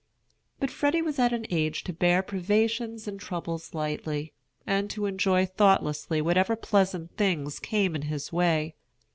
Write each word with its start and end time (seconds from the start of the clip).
But 0.59 0.71
Freddy 0.71 1.03
was 1.03 1.19
at 1.19 1.31
an 1.31 1.45
age 1.51 1.83
to 1.83 1.93
bear 1.93 2.23
privations 2.23 3.07
and 3.07 3.19
troubles 3.19 3.75
lightly, 3.75 4.33
and 4.65 4.89
to 4.89 5.05
enjoy 5.05 5.45
thoughtlessly 5.45 6.23
whatever 6.23 6.55
pleasant 6.55 7.15
things 7.17 7.59
came 7.59 7.95
in 7.95 8.01
his 8.09 8.33
way. 8.33 8.73